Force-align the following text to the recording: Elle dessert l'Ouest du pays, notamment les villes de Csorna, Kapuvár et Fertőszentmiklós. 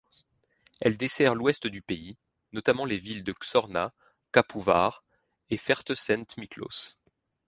Elle 0.79 0.97
dessert 0.97 1.35
l'Ouest 1.35 1.67
du 1.67 1.83
pays, 1.83 2.17
notamment 2.53 2.85
les 2.85 2.97
villes 2.97 3.23
de 3.23 3.35
Csorna, 3.39 3.93
Kapuvár 4.31 5.03
et 5.51 5.57
Fertőszentmiklós. 5.57 6.95